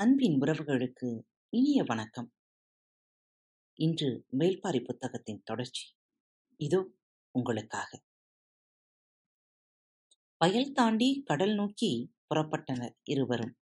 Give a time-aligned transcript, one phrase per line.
[0.00, 2.32] அன்பின் உறவுகளுக்கு இனிய வணக்கம்.
[3.74, 5.92] இன்று வேள்பாரி புத்தகத்தின் தொடர்ச்சி.
[6.56, 6.88] இதோ
[7.30, 8.02] உங்களுக்காக.
[10.38, 13.58] வயல் தாண்டி கடல் நோக்கி புறப்பட்டனர் இருவரும்.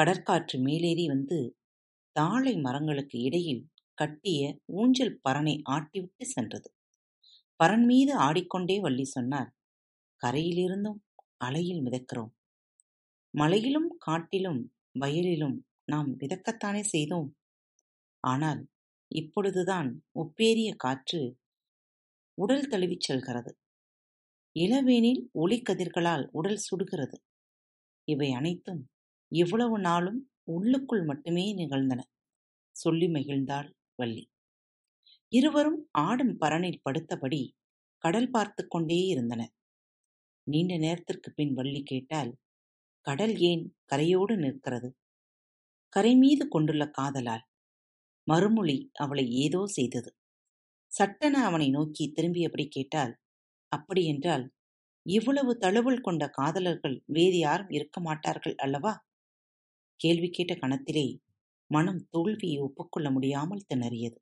[0.00, 1.58] கடற்காற்று மேலேறி வந்து
[2.12, 6.74] தாழை மரங்களுக்கு இடையில் கட்டிய ஊஞ்சல் பரனை ஆட்டிவிட்டு சென்றது.
[7.64, 9.54] பரன் மீது ஆடிக்கொண்டே வள்ளி சொன்னார்
[10.26, 11.00] கரையிலிருந்தும்
[11.36, 12.30] அலையில் மிதக்கிறோம்.
[13.30, 17.30] மலையிலும் காட்டிலும் வயலிலும் நாம் விதக்கத்தானே செய்தோம்.
[18.24, 18.60] ஆனால்
[19.10, 21.20] இப்பொழுதுதான் உப்பேறிய காற்று
[22.38, 23.50] உடல் தழுவிச் செல்கிறது.
[24.56, 27.16] இளவேனில் ஒளிக்கதிர்களால் உடல் சுடுகிறது.
[28.08, 28.82] இவை அனைத்தும்
[29.32, 32.00] இவ்வளவு நாளும் உள்ளுக்குள் மட்டுமே நிகழ்ந்தன.
[32.76, 34.24] சொல்லி மகிழ்ந்தாள் வள்ளி.
[35.32, 37.42] இருவரும் ஆடும் பரனில் படுத்தபடி
[37.98, 39.52] கடல் பார்த்து கொண்டே இருந்தனர்.
[40.46, 42.32] நீண்ட நேரத்திற்கு பின் வள்ளி கேட்டால்
[43.06, 44.88] கடல் ஏன் கரையோடு நிற்கிறது?
[45.88, 47.44] கரை மீது கொண்டுள்ள காதலால்
[48.26, 50.10] மறுமொழி அவளை ஏதோ செய்தது.
[50.92, 53.12] சட்டென அவனை நோக்கி திரும்பியபடி கேட்டால்
[53.72, 54.44] அப்படியென்றால்
[55.06, 58.92] இவ்வளவு தழுவல் கொண்ட காதலர்கள் வேறு யாரும் இருக்க மாட்டார்கள் அல்லவா?
[60.00, 61.06] கேள்வி கேட்ட கணத்திலே
[61.70, 64.18] மனம் தோல்வியை ஒப்புக்கொள்ள முடியாமல் திணறியது.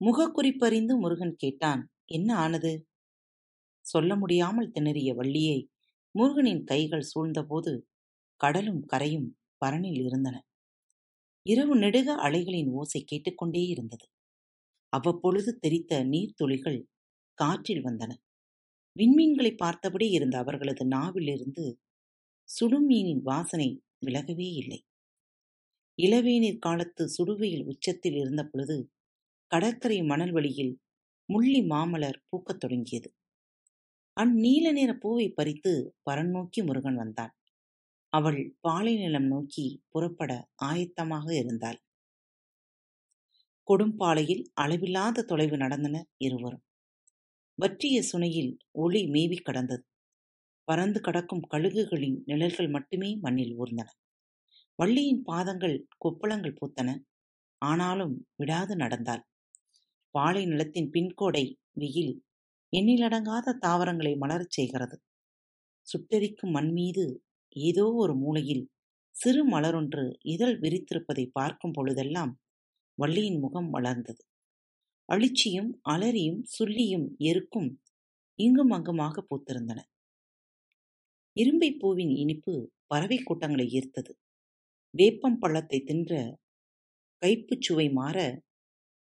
[0.00, 2.72] முகக்குறிப்பறிந்து முருகன் கேட்டான் என்ன ஆனது?
[3.84, 5.58] சொல்ல முடியாமல் திணறிய வள்ளியை
[6.18, 7.82] முருகனின் கைகள் சூழ்ந்தபோது
[8.36, 9.28] கடலும் கரையும்
[9.64, 10.46] பரணில் இருந்தன.
[11.42, 14.06] இரவு நெடுக அலைகளின் ஓசை கேட்டுக்கொண்டே இருந்தது.
[14.88, 16.80] அவ்வப்பொழுது தெரித்த நீர்த்துளிகள்
[17.34, 18.12] காற்றில் வந்தன.
[18.98, 21.80] விண்மீன்களை பார்த்தபடி இருந்த அவர்களது நாவிலிருந்து
[22.48, 24.84] சுடும் மீனின் வாசனை விலகவே இல்லை.
[26.02, 28.92] இளவேநீர் காலத்து சுடுவையில் உச்சத்தில் இருந்த பொழுது
[29.46, 30.80] கடற்கரை மணல்வெளியில்
[31.32, 33.14] முள்ளி மாமலர் பூக்கத் தொடங்கியது.
[34.18, 37.32] அந்நீல நிற பூவை பறித்து பரன் நோக்கி முருகன் வந்தான்.
[38.12, 41.78] அவள் பாலை நிலம் நோக்கி புறப்பட ஆயத்தமாக இருந்தாள்.
[43.68, 46.64] கொடும்பாலையில் அளவில்லாத தொலைவு நடந்தனர் இருவரும்.
[47.54, 49.84] வற்றிய சுனையில் ஒளி மேவி கடந்தது.
[50.64, 53.88] பறந்து கடக்கும் கழுகுகளின் நிழல்கள் மட்டுமே மண்ணில் ஊர்ந்தன.
[54.74, 56.98] வள்ளியின் பாதங்கள் கொப்பளங்கள் பூத்தன.
[57.62, 59.22] ஆனாலும் விடாது நடந்தாள்.
[60.10, 62.26] பாலை நிலத்தின் பின்கோடை வெயில்
[62.72, 64.96] எண்ணிலடங்காத தாவரங்களை மலரச் செய்கிறது.
[65.86, 67.04] சுட்டெரிக்கும் மண் மீது
[67.56, 68.64] ஏதோ ஒரு மூலையில்
[69.14, 72.32] சிறு மலரொன்று இதழ் விரித்திருப்பதை பார்க்கும் பொழுதெல்லாம்
[72.98, 74.22] வள்ளியின் முகம் வளர்ந்தது.
[75.08, 77.70] அழிச்சியும் அலறியும் சுள்ளியும் எருக்கும்
[78.38, 79.80] இங்கும் அங்குமாக பூத்திருந்தன.
[81.36, 82.54] இரும்பை பூவின் இனிப்பு
[82.86, 84.12] பறவை கூட்டங்களை ஈர்த்தது.
[84.94, 86.12] வேப்பம் பழத்தை தின்ற
[87.22, 88.18] கைப்புச் சுவை மாற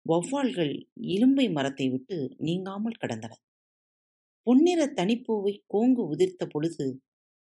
[0.06, 0.74] வௌவால்கள்
[1.06, 3.32] இலும்பை மரத்தை விட்டு நீங்காமல் கிடந்தன.
[4.46, 6.86] பொன்னிற தனிப்பூவை கோங்கு உதிர்த்த பொழுது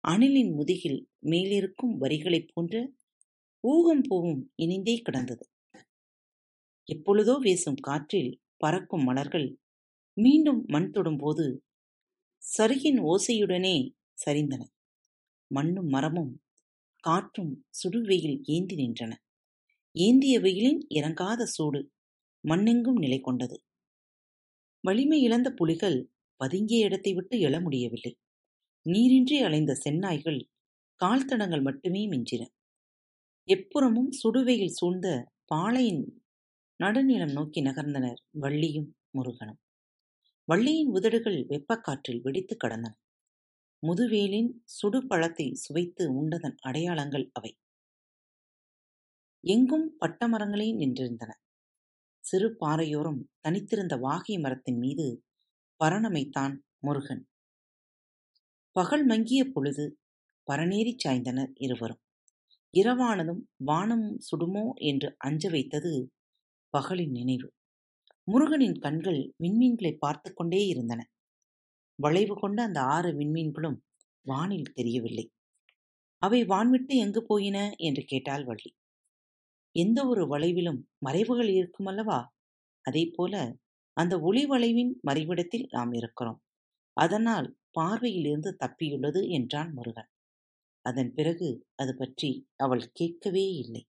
[0.04, 2.76] அணிலின் முதுகில் மேலிருக்கும் வரிகளைப் போன்ற
[3.64, 5.46] ஊகம் பூவும் இணைந்தே கிடந்தது.
[6.88, 9.48] எப்பொழுதோ வீசும் காற்றில் பறக்கும் மலர்கள்
[10.18, 11.46] மீண்டும் மண் தொடும்போது
[12.42, 13.76] சருகின் ஓசையுடனே
[14.18, 14.62] சரிந்தன.
[15.52, 16.34] மண்ணும் மரமும்
[17.04, 19.12] காற்றும் சுடுவெயில் ஏந்தி நின்றன.
[19.96, 21.82] ஏந்திய வெயிலின் இறங்காத சூடு
[22.44, 23.58] மண்ணெங்கும் நிலை கொண்டது
[24.84, 25.98] வலிமை இழந்த புலிகள்
[26.38, 28.14] பதுங்கிய இடத்தை விட்டு எழ முடியவில்லை.
[28.86, 30.40] நீரின்றி அலைந்த செந்நாய்கள்
[31.02, 32.44] கால்தடங்கள் மட்டுமே மிஞ்சின.
[33.48, 35.08] எப்புறமும் சுடுவெயில் சூழ்ந்த
[35.46, 36.04] பாளையின்
[36.80, 39.60] நடுநிலம் நோக்கி நகர்ந்தனர் வள்ளியும் முருகனும்.
[40.48, 42.94] வள்ளியின் உதடுகள் வெப்பக்காற்றில் வெடித்து கடந்தன.
[43.84, 47.52] முதுவேலின் சுடு பழத்தை சுவைத்து உண்டதன் அடையாளங்கள் அவை.
[49.44, 51.32] எங்கும் பட்ட மரங்களே நின்றிருந்தன.
[52.24, 55.06] சிறு பாறையோரம் தனித்திருந்த வாகை மரத்தின் மீது
[55.80, 57.24] பரணமைத்தான் முருகன்.
[58.72, 60.00] பகல் மங்கிய பொழுது
[60.48, 62.02] பரநேறிச் சாய்ந்தனர் இருவரும்.
[62.74, 65.92] இரவானதும் வானம் சுடுமோ என்று அஞ்ச வைத்தது
[66.74, 67.48] பகலின் நினைவு.
[68.24, 71.02] முருகனின் கண்கள் விண்மீன்களை பார்த்து கொண்டே இருந்தன.
[72.00, 73.78] வளைவு கொண்ட அந்த ஆறு விண்மீன்களும்
[74.26, 75.26] வானில் தெரியவில்லை.
[76.22, 78.72] அவை வான்விட்டு எங்கு போயின என்று கேட்டாள் வள்ளி.
[79.76, 82.20] எந்த ஒரு வளைவிலும் மறைவுகள் இருக்குமல்லவா?
[82.86, 83.34] அதே போல
[83.98, 86.40] அந்த ஒளி வளைவின் மறைவிடத்தில் நாம் இருக்கிறோம்.
[86.98, 87.48] அதனால்
[87.80, 90.10] பார்வையிலிருந்து தப்பியுள்ளது என்றான் முருகன்.
[90.86, 93.84] அதன் பிறகு அது பற்றி அவள் கேட்கவே இல்லை.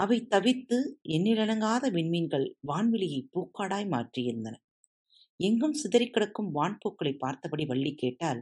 [0.00, 0.78] அவை தவித்து
[1.08, 4.54] எண்ணிலடங்காத விண்மீன்கள் வான்வெளியை பூக்காடாய் மாற்றியிருந்தன.
[5.40, 8.40] எங்கும் சிதறிக் கிடக்கும் வான்பூக்களை பார்த்தபடி வள்ளி கேட்டால்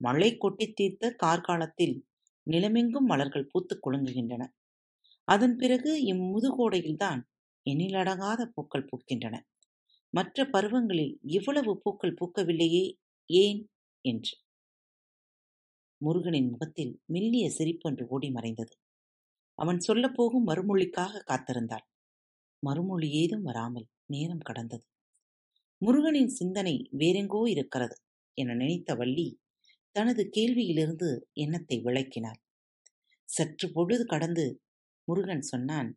[0.00, 1.96] மழை கொட்டி தீர்த்த கார்காலத்தில்
[2.46, 4.42] நிலமெங்கும் மலர்கள் பூத்து குலுங்குகின்றன.
[5.28, 7.20] அதன் பிறகு இம்முதுகோடையில்தான்
[7.66, 9.36] எண்ணிலடங்காத பூக்கள் பூக்கின்றன.
[10.10, 12.84] மற்ற பருவங்களில் இவ்வளவு பூக்கள் பூக்கவில்லையே
[13.26, 13.60] ஏன்?
[14.04, 14.34] என்று.
[16.00, 18.74] முருகனின் முகத்தில் மெல்லிய சிரிப்பொன்று ஓடி மறைந்தது.
[19.58, 21.86] அவன் சொல்லப்போகும் மறுமொழிக்காக காத்திருந்தாள்.
[22.62, 24.84] மறுமொழி ஏதும் வராமல் நேரம் கடந்தது.
[25.78, 27.96] முருகனின் சிந்தனை வேறெங்கோ இருக்கிறது
[28.38, 29.40] என நினைத்த வள்ளி
[29.96, 32.40] தனது கேள்வியிலிருந்து எண்ணத்தை விளக்கினாள்.
[33.28, 34.62] சற்று பொழுது கடந்து
[35.08, 35.90] முருகன் சொன்னான்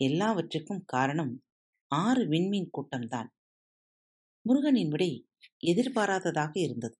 [0.00, 1.42] எல்லாவற்றுக்கும் காரணம்
[1.90, 3.30] ஆறு விண்மீன் கூட்டம்தான்.
[4.46, 5.12] முருகனின் விடை
[5.58, 6.96] எதிர்பாராததாக இருந்தது.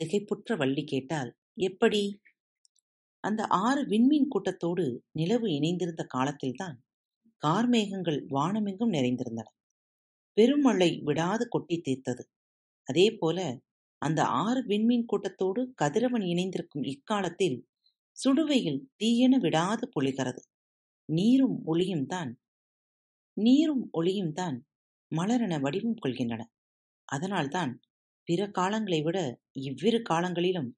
[0.00, 1.30] திகைப்புற்ற வள்ளி கேட்டால்
[1.60, 2.02] எப்படி?
[3.24, 6.76] அந்த ஆறு விண்மீன் கூட்டத்தோடு நிலவு இணைந்திருந்த காலத்தில்தான்
[7.42, 9.48] கார்மேகங்கள் வானமெங்கும் நிறைந்திருந்தன.
[10.36, 12.22] பெருமழை விடாது கொட்டி தீர்த்தது.
[12.88, 13.38] அதே போல
[14.02, 17.58] அந்த ஆறு விண்மீன் கூட்டத்தோடு கதிரவன் இணைந்திருக்கும் இக்காலத்தில்
[18.18, 20.40] சுடுவையில் தீயென விடாது பொழிகிறது.
[21.08, 22.32] நீரும் ஒளியும் தான்
[23.36, 24.56] நீரும் ஒளியும் தான்
[25.12, 26.42] மலரென வடிவம் கொள்கின்றன.
[27.12, 27.72] அதனால்தான்
[28.28, 29.18] பிற காலங்களை விட
[29.66, 30.70] இவ்விரு காலங்களிலும்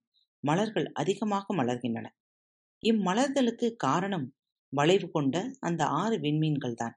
[0.45, 2.07] மலர்கள் அதிகமாக மலர்கின்றன.
[2.83, 4.27] இம்மலர்தலுக்கு காரணம்
[4.73, 6.97] வளைவு கொண்ட அந்த ஆறு விண்மீன்கள்தான்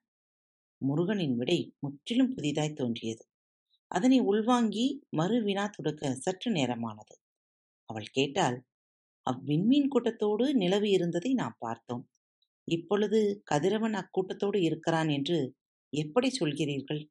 [0.81, 3.24] முருகனின் விடை முற்றிலும் புதிதாய் தோன்றியது.
[3.92, 7.16] அதனை உள்வாங்கி மறு வினா தொடுக்க சற்று நேரமானது.
[7.90, 8.57] அவள் கேட்டால்
[9.28, 12.04] அவ்விண்மீன் கூட்டத்தோடு நிலவு இருந்ததை நாம் பார்த்தோம்.
[12.68, 15.40] இப்பொழுது கதிரவன் அக்கூட்டத்தோடு இருக்கிறான் என்று
[15.94, 17.01] எப்படி சொல்கிறீர்கள்?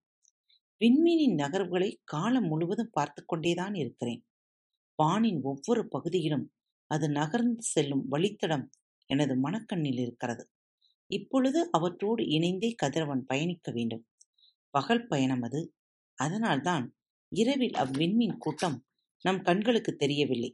[0.80, 4.22] விண்மீனின் நகர்வுகளை காலம் முழுவதும் பார்த்து கொண்டேதான் இருக்கிறேன்.
[5.02, 6.52] வானின் ஒவ்வொரு பகுதியிலும்
[6.90, 8.66] அது நகர்ந்து செல்லும் வழித்தடம்
[9.10, 10.44] எனது மனக்கண்ணில் இருக்கிறது.
[11.10, 14.04] இப்பொழுது அவற்றோடு இணைந்தே கதிரவன் பயணிக்க வேண்டும்.
[14.70, 15.74] பகல் பயணம் அது.
[16.18, 16.86] அதனால்தான்
[17.32, 18.78] இரவில் அவ்விண்மீன் கூட்டம்
[19.24, 20.50] நம் கண்களுக்கு தெரியவில்லை.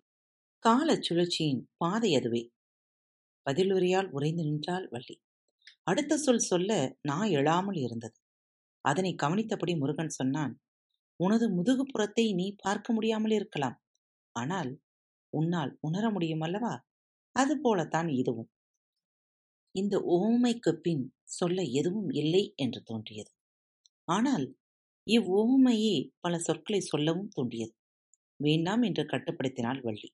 [0.65, 2.43] கால சுழற்சியின் பாதை அதுவே.
[3.47, 5.17] பதிலுரையால் உறைந்து நின்றாள் வள்ளி.
[5.83, 6.73] அடுத்த சொல் சொல்ல
[7.03, 8.17] நான் எழாமல் இருந்தது.
[8.85, 10.55] அதனை கவனித்தபடி முருகன் சொன்னான்
[11.21, 13.77] உனது முதுகுப்புறத்தை நீ பார்க்க முடியாமல் இருக்கலாம்.
[14.37, 14.71] ஆனால்
[15.33, 16.73] உன்னால் உணர முடியும் அல்லவா
[17.37, 18.51] அதுபோலத்தான் இதுவும்.
[19.75, 23.31] இந்த ஓமைக்கு பின் சொல்ல எதுவும் இல்லை என்று தோன்றியது.
[24.09, 24.47] ஆனால்
[25.07, 27.75] இவ்வோமையே பல சொற்களை சொல்லவும் தோன்றியது
[28.41, 30.09] வேண்டாம் என்று கட்டுப்படுத்தினாள் வள்ளி.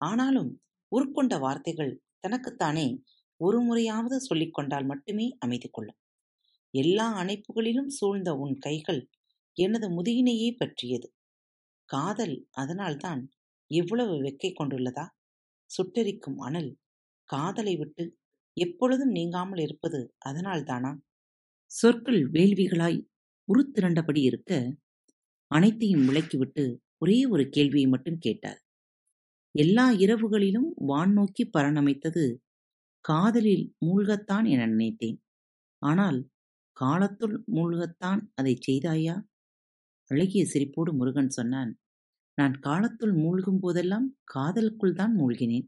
[0.00, 0.50] ஆனாலும்
[0.92, 2.86] உருக்கொண்ட வார்த்தைகள் தனக்குத்தானே
[3.40, 5.98] ஒரு முறையாவது சொல்லிக் கொண்டால் மட்டுமே அமைதி கொள்ளும்.
[6.74, 9.02] எல்லா அணைப்புகளிலும் சூழ்ந்த உன் கைகள்
[9.56, 11.08] எனது முதுகினையே பற்றியது.
[11.88, 13.22] காதல் அதனால்தான்
[13.70, 15.06] இவ்வளவு வெக்கை கொண்டுள்ளதா?
[15.70, 16.70] சுட்டெரிக்கும் அனல்
[17.28, 18.04] காதலை விட்டு
[18.56, 20.92] எப்பொழுதும் நீங்காமல் இருப்பது அதனால்தானா?
[21.70, 23.00] சொற்கள் வேள்விகளாய்
[23.48, 24.52] உருத்திரண்டபடி இருக்க
[25.50, 26.64] அனைத்தையும் விளக்கிவிட்டு
[26.98, 28.60] ஒரே ஒரு கேள்வியை மட்டும் கேட்டார்.
[29.54, 32.24] எல்லா இரவுகளிலும் வான் நோக்கி பரணமைத்தது
[33.04, 35.18] காதலில் மூழ்கத்தான் என நினைத்தேன்.
[35.82, 36.18] ஆனால்
[36.82, 39.16] காலத்துள் மூழ்கத்தான் அதைச் செய்தாயா?
[40.10, 41.72] அழகிய சிரிப்போடு முருகன் சொன்னான்
[42.38, 45.66] நான் காலத்துள் மூழ்கும் போதெல்லாம் காதலுக்குள் தான் மூழ்கினேன்.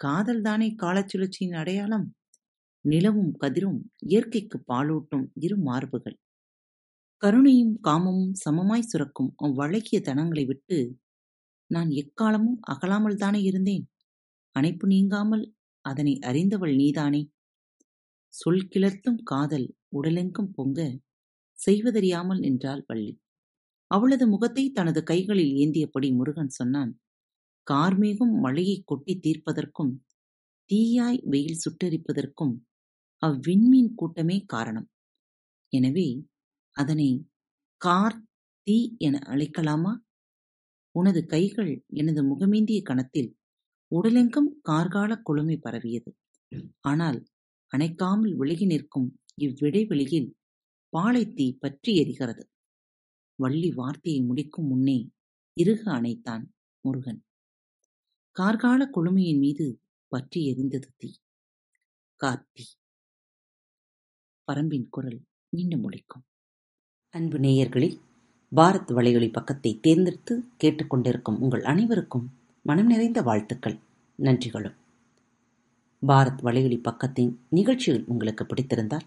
[0.00, 2.06] காதல்தானே காலச் சுழற்சியின் அடையாளம்?
[2.84, 6.16] நிலவும் கதிரும் இயற்கைக்கு பாலூட்டும் இரு மார்புகள்.
[7.22, 10.78] கருணையும் காமமும் சமமாய் சுரக்கும் அவ்வழகிய தனங்களை விட்டு
[11.70, 13.84] நான் எக்காலமும் அகலாமல் தானே இருந்தேன்?
[14.56, 15.44] அணைப்பு நீங்காமல்
[15.84, 17.22] அதனை அறிந்தவள் நீதானே?
[18.34, 20.80] சொல் கிளர்த்தும் காதல் உடலெங்கும் பொங்க
[21.58, 23.12] செய்வதறியாமல் நின்றாள் வள்ளி
[23.90, 26.92] அவளது முகத்தை தனது கைகளில் ஏந்தியபடி முருகன் சொன்னான்
[27.66, 29.92] கார்மேகம் மழையை கொட்டி தீர்ப்பதற்கும்
[30.70, 32.54] தீயாய் வெயில் சுட்டரிப்பதற்கும்
[33.22, 34.88] அவ்விண்மீன் கூட்டமே காரணம்.
[35.72, 36.08] எனவே
[36.76, 37.08] அதனை
[37.80, 38.16] கார்
[38.66, 39.92] தீ என அழைக்கலாமா?
[40.94, 43.30] உனது கைகள் எனது முகமேந்திய கணத்தில்
[43.92, 46.10] உடலெங்கும் கார்கால குழுமை பரவியது.
[46.82, 47.18] ஆனால்
[47.72, 49.08] அணைக்காமல் விலகி நிற்கும்
[49.38, 50.30] இவ்விடைவெளியில்
[50.92, 52.42] பாலைத்தீ பற்றி எரிகிறது.
[53.38, 54.98] வள்ளி வார்த்தையை முடிக்கும் முன்னே
[55.56, 56.44] இறுக அணைத்தான்
[56.84, 57.20] முருகன்.
[58.36, 59.66] கார்கால குழுமையின் மீது
[60.12, 61.10] பற்றி எரிந்தது தீ.
[62.20, 62.64] கார்த்தி.
[64.48, 66.24] பரம்பின் குரல் மீண்டும் முடிக்கும்
[67.14, 67.96] அன்பு நேயர்களில்
[68.52, 70.34] பாரத் வலையொலி பக்கத்தை தேர்ந்தெடுத்து
[70.64, 72.26] கேட்டுக்கொண்டிருக்கும் உங்கள் அனைவருக்கும்
[72.64, 73.76] மனம் நிறைந்த வாழ்த்துக்கள்
[74.18, 74.76] நன்றிகளும்.
[76.02, 79.06] பாரத் வலையொலி பக்கத்தின் நிகழ்ச்சிகள் உங்களுக்கு பிடித்திருந்தால்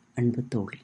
[0.15, 0.79] அன்பு தோழி.